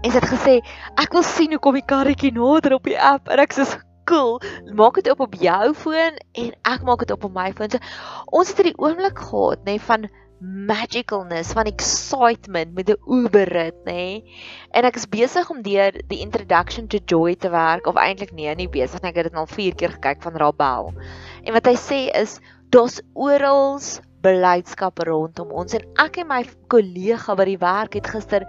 [0.06, 0.56] En sy het gesê,
[1.02, 3.66] "Ek wil sien hoe kom die karretjie nader op die app." En ek sê,
[4.06, 4.40] "Cool,
[4.74, 7.80] maak dit op op jou foon en ek maak dit op op my foon." So
[8.26, 13.76] ons het hierdie oomblik gehad, nê, nee, van magicalness van excitement met 'n Uber rit,
[13.86, 13.94] nê.
[13.94, 14.34] Nee?
[14.72, 18.56] En ek is besig om deur die introduction to joy te werk of eintlik nee,
[18.56, 19.10] nie besig nie.
[19.10, 20.94] Ek het dit al 4 keer gekyk van Rabel.
[21.44, 23.80] En wat hy sê is daar's oral
[24.26, 26.42] blydskap rondom ons en ek en my
[26.74, 28.46] kollega by die werk het gister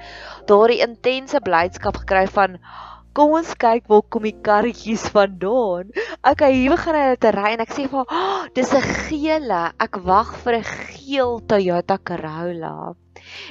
[0.48, 2.56] daardie intense blydskap gekry van
[3.16, 5.88] kom ons kyk waar kom die karretjies vandaan.
[6.20, 9.62] Okay, hier begin hy te ry en ek sê vir hom, oh, dis 'n gele.
[9.80, 12.92] Ek wag vir 'n geel Toyota Corolla.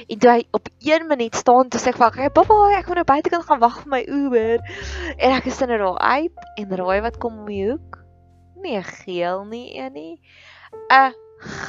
[0.08, 2.96] En toe hy op 1 minuut staan, toe sê ek vir hom, "Pappa, ek moet
[3.02, 4.58] nou buitekant gaan wag vir my Uber."
[5.18, 7.98] En ek is in 'n raai en raai wat kom om die hoek?
[8.62, 10.20] Nee, geel nie, een nie.
[10.90, 11.12] 'n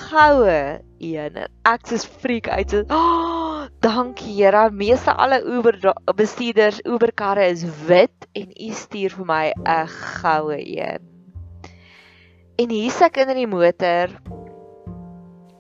[0.09, 1.47] goue een.
[1.65, 2.73] Ek is freak uit.
[2.89, 3.46] Oh,
[3.79, 4.69] dankie Here.
[4.71, 5.77] Meeste alle Uber
[6.15, 11.03] bestuurders, Uber karre is wit en u stuur vir my 'n goue een.
[12.57, 14.09] En hier sit ek in die motor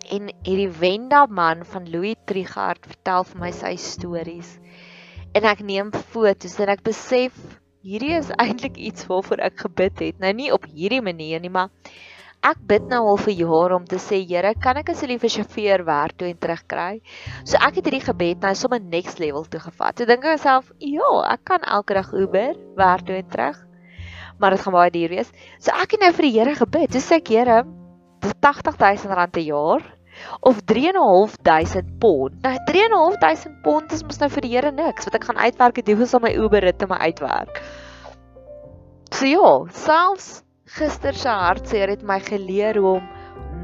[0.09, 4.59] en hierdie Wenda man van Louis Trigard vertel vir my sy stories.
[5.33, 7.33] En ek neem foto's en ek besef
[7.83, 10.19] hierdie is eintlik iets waarvoor ek gebid het.
[10.19, 11.69] Nou nie op hierdie manier nie, maar
[12.45, 15.83] ek bid nou al vir jare om te sê Here, kan ek asseblief 'n sjofeur
[15.85, 17.01] werk toe en terug kry?
[17.43, 19.95] So ek het hierdie gebed nou sommer next level toe gevat.
[19.95, 23.57] Toe dink ek myself, ja, ek kan elke dag Uber werk toe en terug.
[24.39, 25.31] Maar dit gaan baie duur wees.
[25.59, 26.91] So ek het nou vir die Here gebid.
[26.91, 27.63] Sê ek, Here,
[28.21, 29.83] dis 80000 rand 'n jaar
[30.41, 32.33] of 3.500 pond.
[32.41, 35.87] Nou 3.500 pond is mos nou vir die Here niks wat ek gaan uitwerk het
[35.87, 37.61] hoeveel sal my Uber rit my uitwerk.
[39.11, 43.05] So ja, selfs gister se hartseer het my geleer hoe om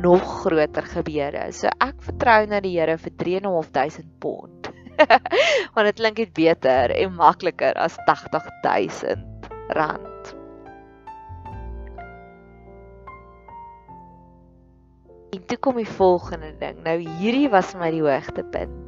[0.03, 1.49] nog groter gebeure.
[1.55, 4.69] So ek vertrou na die Here vir 3.500 pond.
[5.73, 10.33] Want dit klink net beter en makliker as 80000 rand.
[15.33, 16.79] En toe kom die volgende ding.
[16.85, 18.82] Nou hierdie was my die hoogtepunt.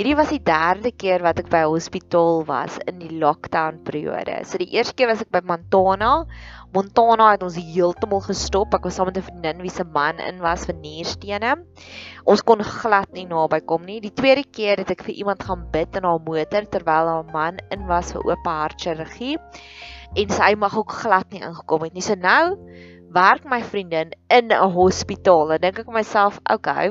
[0.00, 4.32] Hierdie was die derde keer wat ek by 'n hospitaal was in die lockdown periode.
[4.48, 6.24] So die eerste keer was ek by Montana.
[6.72, 8.72] Montana het ons heeltemal gestop.
[8.72, 11.52] Ek was saam met 'n vriendin wie se man in was vir nierstene.
[12.24, 14.00] Ons kon glad nie naby kom nie.
[14.00, 17.60] Die tweede keer het ek vir iemand gaan bid in haar motor terwyl haar man
[17.70, 19.36] in was vir oop hartchirurgie
[20.16, 22.00] en sy mag ook glad nie ingekom het nie.
[22.00, 22.56] So nou
[23.12, 25.48] werk my vriendin in 'n hospitaal.
[25.48, 26.88] Dan dink ek myself, okay.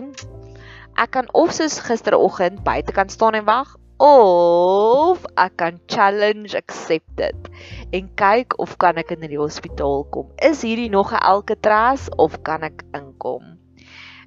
[1.00, 3.70] Ek kan of soos gisteroggend buite kan staan en wag
[4.04, 7.48] of ek kan challenge accepted
[7.96, 10.28] en kyk of kan ek in die hospitaal kom.
[10.44, 13.56] Is hierdie nog 'n Alcatraz of kan ek inkom?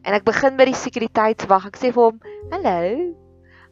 [0.04, 1.68] En ek begin by die sekuriteitswag.
[1.68, 3.12] Ek sê vir hom, "Hello.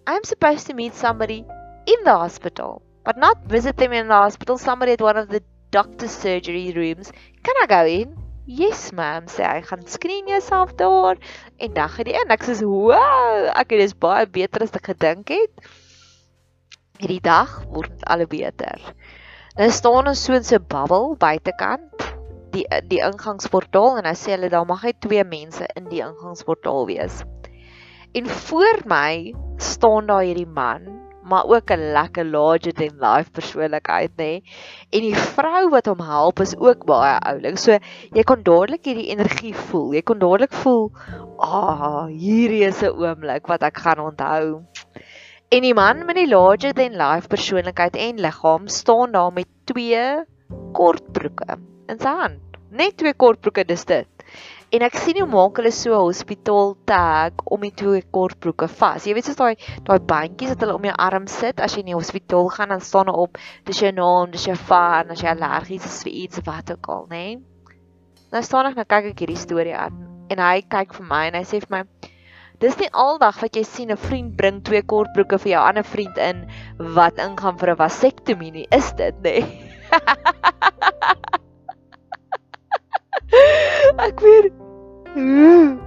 [0.06, 1.44] I'm supposed to meet somebody
[1.86, 4.58] in the hospital, but not visit them in the hospital.
[4.58, 7.12] Somebody at one of the doctor's surgery rooms.
[7.42, 8.29] Can I go in?
[8.50, 9.60] Yes, ma'am, sê hy.
[9.62, 11.18] Gaan skreen jouself daar
[11.62, 12.32] en dan gaan jy in.
[12.34, 15.52] Ek sê, "Wow, ek het dis baie beter as ek gedink het."
[16.98, 18.80] Hierdie dag word dit al beter.
[19.56, 22.10] Nou staan ons so in so 'n bubble buitekant
[22.52, 26.86] die die ingangsportaal en hy sê hulle daar mag net twee mense in die ingangsportaal
[26.86, 27.22] wees.
[28.14, 30.99] En voor my staan daar hierdie man
[31.30, 34.32] maar ook 'n lekker larger than life persoonlikheid nê.
[34.90, 37.58] En die vrou wat hom help is ook baie oulik.
[37.58, 37.78] So
[38.18, 39.94] jy kon dadelik hierdie energie voel.
[39.94, 40.90] Jy kon dadelik voel,
[41.38, 44.66] "Ag, oh, hierdie is 'n oomblik wat ek gaan onthou."
[45.50, 50.24] En die man met die larger than life persoonlikheid en liggaam staan daar met twee
[50.72, 52.58] kortbroeke in sy hand.
[52.70, 54.19] Net twee kortbroeke, dis dit.
[54.70, 59.06] En ek sien hoe maak hulle so 'n hospitaal tag om die twee kortbroeke vas.
[59.06, 59.56] Jy weet soos daai
[59.88, 62.84] daai bandjies wat hulle om jou arm sit as jy in die hospitaal gaan dan
[62.88, 66.70] staan op dis jou naam, dis jou van, as jy allergies is vir iets wat
[66.70, 67.16] ook al, né?
[67.16, 67.40] Nee?
[68.30, 69.98] Nou staan ek nou kyk ek hierdie storie aan
[70.30, 71.82] en hy kyk vir my en hy sê vir my
[72.60, 76.18] Dis nie aldag wat jy sien 'n vriend bring twee kortbroeke vir jou ander vriend
[76.30, 76.46] in
[76.94, 79.38] wat ingaan vir 'n vasektomie nie, is dit nê?
[79.40, 79.46] Nee?
[84.08, 84.50] ek weet.
[85.14, 85.78] Hoe?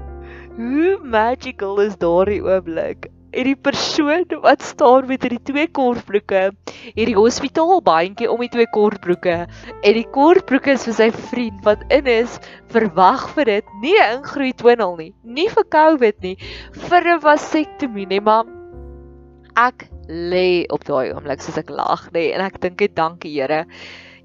[0.57, 3.09] Hoe magical is daardie oomblik.
[3.33, 6.51] En die persoon wat staan met hierdie twee kortbroeke,
[6.93, 12.11] hierdie hospitaalbandjie om die twee kortbroeke en die kortbroeke is vir sy vriend wat in
[12.13, 12.37] is
[12.75, 16.37] verwag vir dit, nie 'n ingroei twinel nie, nie vir COVID nie,
[16.89, 18.45] vir 'n vasektomie nie, maar
[19.57, 23.65] ek lê op daai oomblik soos ek lag nê en ek dink dit dankie Here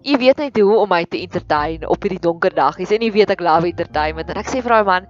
[0.08, 3.34] jy weet net hoe om my te entertain op hierdie donker dagies en jy weet
[3.34, 5.08] ek love entertainment en ek sê vir daai man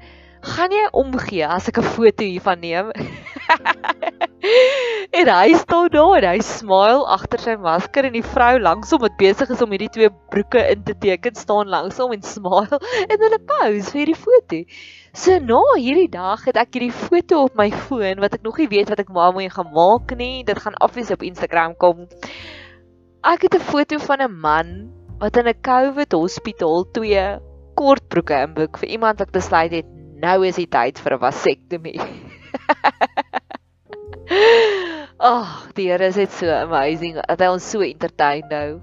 [0.54, 2.92] gaan jy omgee as ek 'n foto hiervan neem
[5.18, 9.18] en hy staan daar en hy smile agter sy masker en die vrou langsom wat
[9.22, 12.78] besig is om hierdie twee broeke in te teken staan langsom en smile
[13.11, 14.62] en hulle pose vir hierdie foto
[15.18, 18.68] So na hierdie dag het ek hierdie foto op my foon wat ek nog nie
[18.70, 20.44] weet wat ek maar moet gaan maak nie.
[20.46, 22.04] Dit gaan afwees op Instagram kom.
[23.26, 24.68] Ek het 'n foto van 'n man
[25.18, 27.38] wat in 'n COVID hospitaal twee
[27.74, 29.87] kortbroeke inboek vir iemand wat besluit het
[30.22, 31.98] nou is die tyd vir 'n vasektomie.
[35.18, 37.18] Ag, oh, die Here is net so amazing.
[37.26, 38.78] Dat hy ons so entertain nou.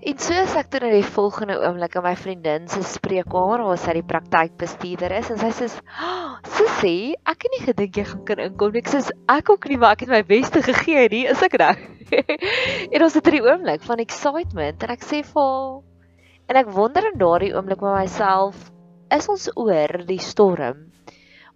[0.00, 3.80] En so as ek toe na die volgende oomblik in my vriendin se spreekkamer waar
[3.82, 8.22] sy die praktykbestuurder is en sy sê: oh, "Sussie, ek het nie gedink jy gaan
[8.30, 11.26] kan inkom nie." Ek sê: "Ek ook nie, maar ek het my beste gegee nie,
[11.28, 11.84] is ek reg?"
[12.94, 15.82] en ons het hierdie oomblik van excitement en ek sê vir haar
[16.48, 18.56] en ek wonder in daardie oomblik met myself,
[19.12, 20.89] is ons oor die storm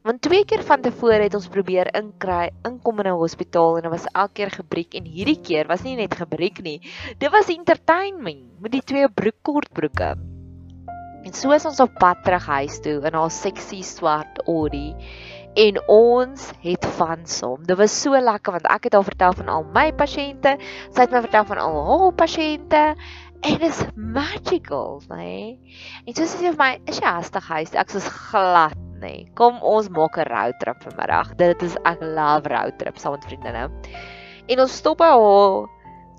[0.04, 3.92] Want twee keer van tevore het ons probeer inkry, inkom in 'n hospitaal en dit
[3.92, 6.80] was elke keer gebriek en hierdie keer was nie net gebriek nie.
[7.18, 10.10] Dit was entertainment met die twee broek kortbroeke.
[11.24, 14.94] En so is ons op pad terug huis toe in haar sexy swart Audi
[15.56, 17.64] en ons het van som.
[17.64, 20.58] Dit was so lekker want ek het haar vertel van al my pasiënte,
[20.92, 22.86] sy het my vertel van al haar pasiënte
[23.40, 25.16] en dit is magical, nê?
[25.16, 25.76] Nee?
[26.04, 29.28] En so sê sy vir my, "Is jy hastig huis?" Ek sê glad nie.
[29.38, 31.36] Kom ons maak 'n roadtrip vanmiddag.
[31.40, 33.68] Dit is ek love roadtrip saam met vriendinne.
[34.48, 35.68] En ons stop by haar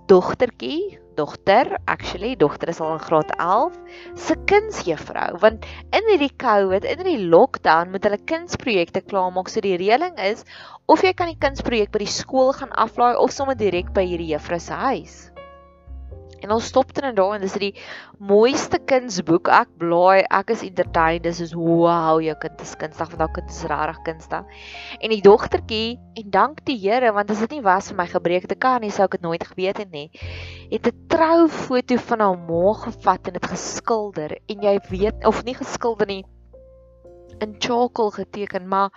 [0.09, 3.77] dogtertjie, dogter, actually, dogter is al in graad 11,
[4.15, 9.49] se kindsjuffrou, want in hierdie COVID, in hierdie lockdown moet hulle kindsprojekte klaarmaak.
[9.49, 10.43] So die reëling is
[10.87, 14.33] of jy kan die kindsprojek by die skool gaan aflaai of sommer direk by hierdie
[14.33, 15.15] juffrou se huis.
[16.45, 17.71] En ons stop dan en daar en dis die
[18.21, 19.49] mooiste kindsboek.
[19.49, 21.25] Ek blaai, ek is entertained.
[21.25, 24.61] Dis is wow, jou kind is kunstig want daai kind is regtig kunstig.
[25.01, 28.59] En die dogtertjie, en dank die Here want as dit nie was vir my gebreekte
[28.61, 30.07] kar nie, sou ek dit nooit geweet het nie.
[30.69, 35.57] Het 'n troufoto van haar ma gevat en dit geskilder en jy weet of nie
[35.57, 36.23] geskilder nie
[37.39, 38.91] in charcoal geteken, maar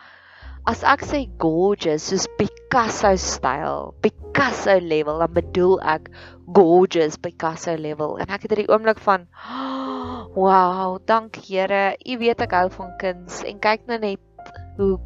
[0.69, 6.11] as ek sê gorgeous soos Picasso styl, Picasso level, dan bedoel ek
[6.53, 8.17] gorgeous Picasso level.
[8.19, 9.27] En ek het hierdie oomblik van
[10.39, 11.97] wow, dank Here.
[11.99, 14.97] U weet ek hou van kuns en kyk nou net hoe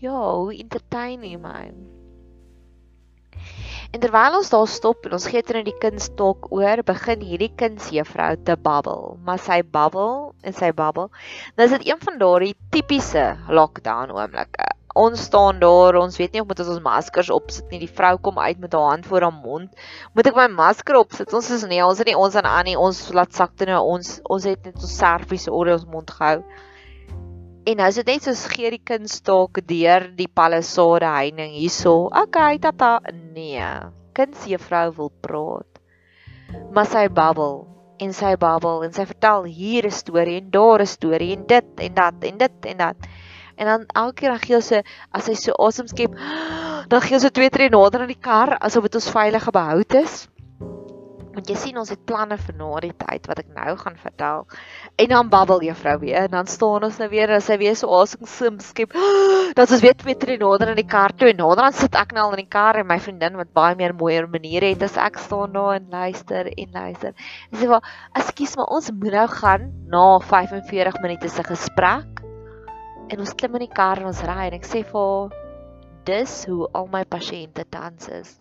[0.00, 1.72] ja, hoe entertain u my.
[3.94, 8.34] En terwyl ons daar stop en ons gee in die kindstok oor, begin hierdie kindsjuffrou
[8.44, 11.08] te babbel, maar sy babbel en sy babbel.
[11.56, 16.40] Nou is dit een van daardie tipiese lockdown oomblikke ons staan daar, ons weet nie
[16.40, 17.82] of moet ons ons maskers opsit nie.
[17.84, 19.74] Die vrou kom uit met haar hand voor haar mond.
[20.16, 21.34] Moet ek my masker opsit?
[21.36, 22.78] Ons is nee, ons het nie ons aan aan nie.
[22.80, 26.40] Ons laat sakte nou ons ons het net ons servies oor ons mond gehou.
[27.66, 32.06] En nou is dit net so skeer die kind stalk deur die palisade heining hierso.
[32.24, 32.96] Okay, tata.
[33.34, 33.68] Nee.
[34.16, 35.82] Kind se juffrou wil praat.
[36.72, 37.64] Maar sy babbel
[38.00, 41.80] en sy babbel en sy vertel hier 'n storie en daar 'n storie en dit
[41.88, 42.96] en dat en dit en dat.
[42.96, 43.25] En
[43.64, 44.82] dan elke keer dan gee sy
[45.16, 46.12] as hy so asem skep,
[46.92, 50.26] dan gee sy twee tree nader aan die kar asof dit ons veilige behoud is.
[51.36, 54.46] Want jy sien ons het planne vir na die tyd wat ek nou gaan vertel.
[54.96, 57.92] En dan babbel juffrou weer en dan staan ons nou weer as sy weer so
[57.92, 58.96] asem skep.
[59.56, 62.16] Dan is weer twee tree nader aan die kar toe en nader aan sit ek
[62.16, 64.96] nou al in die kar en my vriendin wat baie meer mooier maniere het as
[65.00, 67.12] ek staan daar en luister en luister.
[67.52, 67.80] En sy sê:
[68.22, 72.25] "Ekskuus, maar ons moet nou gaan na 45 minute se gesprek."
[73.08, 75.34] En ons klim in die kar en ons ry en ek sê vir haar
[76.06, 78.36] dis hoe al my pasiënte tans is.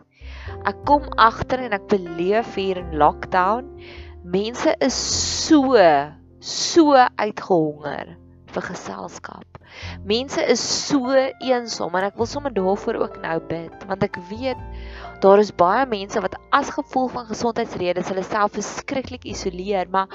[0.70, 3.72] Ek kom agter en ek beleef hier in lockdown
[4.26, 5.82] mense is so
[6.42, 8.16] so uitgehonger
[8.56, 9.60] vir geselskap.
[10.08, 14.62] Mense is so eensaam en ek wil sommer daarvoor ook nou bid want ek weet
[15.24, 20.12] daar is baie mense wat as gevolg van gesondheidsredes hulle self verskriklik isoleer maar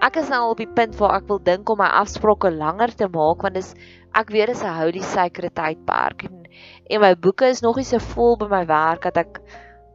[0.00, 3.08] ek is nou op die punt waar ek wil dink om my afsprake langer te
[3.08, 3.74] maak want dis
[4.14, 6.46] ek weet dis 'n hou die sekere tydperk en
[6.90, 9.40] en my boeke is nog nie so vol by my werk dat ek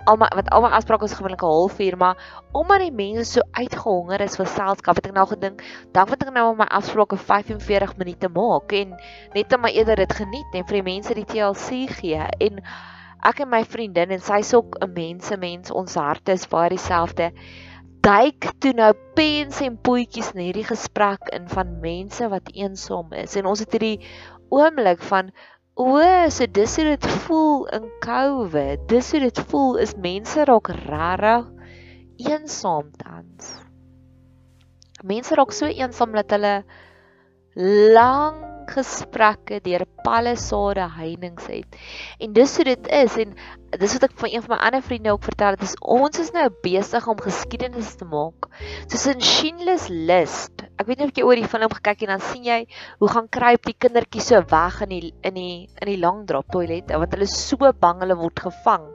[0.07, 2.17] al my wat al my afsprake is gewoonlik 'n halfuur maar
[2.51, 6.33] omdat die mense so uitgehonger is vir selskap het ek nou gedink dan moet ek
[6.33, 8.95] nou my afsprake 45 minute maak en
[9.35, 12.23] net om my eerder dit geniet en vir die mense die TLC gee.
[12.39, 12.63] En
[13.23, 17.31] ek en my vriendin en sy's ook 'n mense mens ons harte is baie dieselfde
[18.05, 23.35] duik toe nou pens en poetjies in hierdie gesprek in van mense wat eensaam is
[23.39, 23.99] en ons het hierdie
[24.49, 25.31] oomblik van
[25.79, 28.83] o, so dis hoe dit voel in COVID.
[28.91, 31.47] Dis hoe dit voel is mense raak rarig
[32.19, 33.53] eensaam tans.
[35.07, 36.55] Mense raak so eensaam dat hulle
[37.95, 41.79] lang gesprekke deur palisade heininge het.
[42.19, 43.33] En dis hoe dit is en
[43.77, 46.31] dis wat ek van een van my ander vriende ook vertel het, is ons is
[46.33, 48.47] nou besig om geskiedenis te maak.
[48.87, 50.63] Soos in Schindler's List.
[50.79, 52.59] Ek weet nie of jy oor die film gekyk het en dan sien jy
[53.01, 56.89] hoe gaan kruip die kindertjies so weg in die in die in die langdrap toilet
[56.93, 58.87] want hulle is so bang hulle word gevang.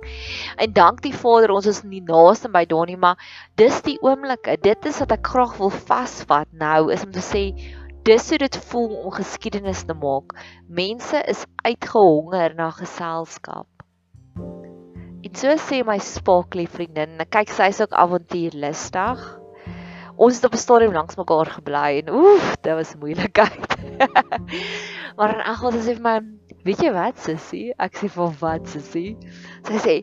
[0.59, 3.20] En dank die Vader ons is nie naaste by Donnie maar
[3.61, 4.57] dis die oomblikke.
[4.64, 7.45] Dit is wat ek graag wil vasvat nou is om te sê
[8.05, 10.35] dis hoe dit voel om geskiedenis te maak.
[10.69, 13.69] Mense is uitgehonger na geselskap.
[15.25, 19.23] En so sê my sparkly vriendin, kyk sy's ook avontuurlustig.
[20.21, 23.73] Ons het op 'n stadium langs mekaar gebly en oef, dit was moeilikheid.
[25.17, 26.19] maar in elk geval sê sy vir my,
[26.69, 27.73] weet jy wat sussie?
[27.81, 29.17] Ek sê wat sussie?
[29.65, 29.97] Sy sê,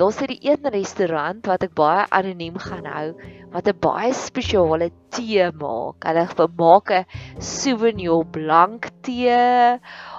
[0.00, 3.08] Daar's hierdie een restaurant wat ek baie anoniem gaan hou
[3.52, 6.06] wat 'n baie spesiale tee maak.
[6.08, 7.04] Hulle maak 'n
[7.38, 9.36] Sauvignon Blanc tee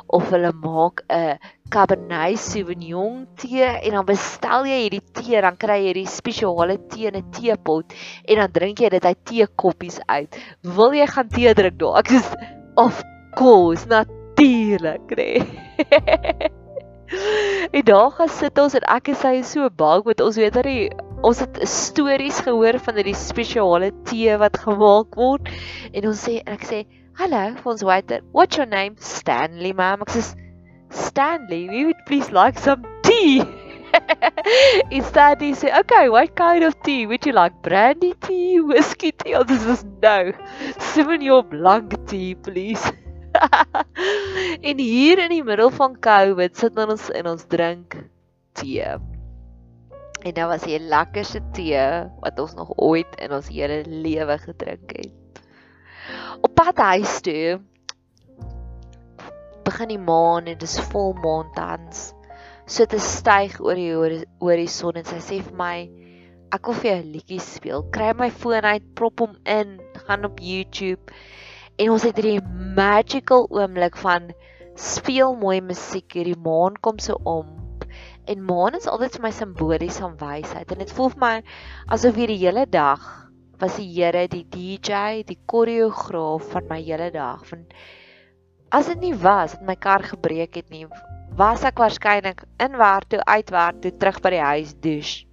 [0.08, 1.40] of hulle maak 'n
[1.74, 7.08] Cabernet Sauvignon tee en dan bestel jy hierdie tee, dan kry jy hierdie spesiale tee
[7.10, 7.94] in 'n teepot
[8.30, 10.38] en dan drink jy dit uit teekoppies uit.
[10.62, 11.98] Wil jy gaan tee drink daar?
[11.98, 12.30] Ek is
[12.78, 13.02] of
[13.36, 15.42] course, natuurlik, nee.
[17.72, 20.56] en daar gaan sit ons en ek en sy is so bang want ons weet
[20.58, 20.90] dat die
[21.24, 25.50] ons het stories gehoor van hierdie spesiale tee wat gemaak word.
[25.96, 26.84] En ons sê en ek sê
[27.20, 28.98] hallo vir ons waiter what's your name?
[29.00, 30.04] Stanley ma'am.
[30.06, 30.24] Ek sê
[30.94, 33.44] Stanley we would please like some tea.
[35.00, 37.06] Is that he say okay what kind of tea?
[37.06, 39.36] Would you like brandy tea whiskey tea?
[39.36, 40.34] Or this is no
[40.92, 42.92] Sauvignon blanc tea please
[44.70, 47.98] en hier in die middel van COVID sit ons in ons drink
[48.58, 48.88] tee.
[50.24, 51.84] En dit was die lekkerste tee
[52.24, 55.44] wat ons nog ooit in ons hele lewe gedrink het.
[56.44, 57.60] Op pad huis toe
[59.64, 62.12] begin die maan en dit is volmaan tans.
[62.68, 65.76] So dit styg oor die horison en sy sê vir my
[66.54, 67.84] ek wil vir jou 'n liedjie speel.
[67.92, 71.12] Kry my foon uit, prop hom in, gaan op YouTube
[71.78, 72.42] en ons het hierdie
[72.78, 74.32] magical oomblik van
[74.80, 77.50] speel mooi musiek hierdie maan kom so om.
[78.30, 80.72] En maan is altyd vir my simbolies van wysheid.
[80.72, 81.34] En dit voel vir my
[81.94, 83.04] asof hierdie hele dag
[83.62, 87.44] was die Here die DJ die koreograaf van my hele dag.
[87.50, 87.66] Van
[88.74, 90.88] as dit nie was dat my kar gebreek het nie
[91.38, 95.33] was ek waarskynlik inwaar toe uitwaar toe terug by die huis douche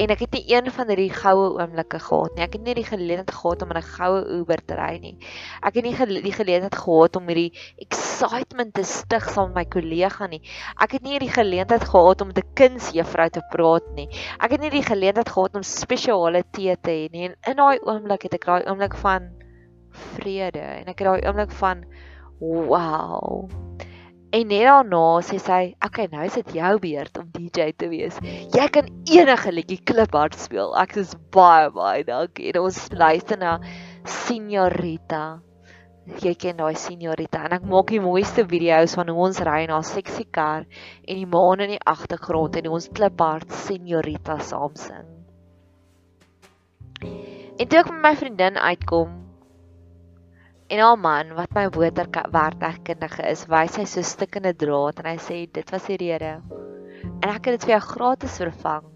[0.00, 2.44] en ek het nie een van hierdie goue oomblikke gehad nie.
[2.46, 5.16] Ek het nie die geleentheid gehad om in 'n goue Uber te ry nie.
[5.62, 10.26] Ek het nie die geleentheid gehad om hierdie excitement te stig saam met my kollega
[10.26, 10.40] nie.
[10.80, 14.08] Ek het nie hierdie geleentheid gehad om met 'n kunsjuffrou te praat nie.
[14.40, 17.24] Ek het nie die geleentheid gehad om spesiale tee te hê nie.
[17.24, 19.28] En in daai oomblik het ek daai oomblik van
[19.90, 21.84] vrede en ek het daai oomblik van
[22.40, 23.48] wow.
[24.30, 27.88] En net daarna sê sy, "Oké, okay, nou is dit jou beurt om DJ te
[27.88, 28.16] wees.
[28.54, 33.58] Jy kan enige liedjie kliphard speel." Ek sê, "Baie baie dankie." En ons luister na
[34.04, 35.40] Signorita.
[36.06, 39.70] Jy ken daai Signorita en ek maak die mooiste video's van hoe ons ry in
[39.70, 40.64] haar sexy kar
[41.06, 45.06] en die maan in die agtergrond en ons kliphard Signorita saam sing.
[47.58, 49.29] En toe ek met my vriendin uitkom,
[50.70, 55.38] En haar man wat my woordwerkkundige is, wys hy so stikkende draad en hy sê
[55.50, 56.36] dit was die rede.
[57.02, 58.86] En ek het dit vir jou gratis vervang.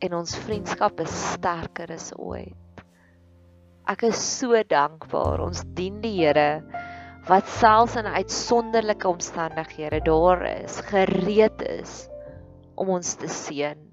[0.00, 2.56] En ons vriendskap is sterker as ooit.
[3.88, 5.42] Ek is so dankbaar.
[5.44, 6.62] Ons dien die Here
[7.28, 12.06] wat selfs in uitsonderlike omstandighede daar is, gereed is
[12.80, 13.84] om ons te seën.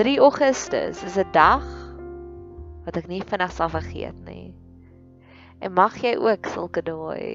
[0.00, 1.77] 3 Augustus is 'n dag
[2.88, 4.54] wat ek nie vinnig sal vergeet nie.
[5.60, 7.32] En mag jy ook sulke dae hê.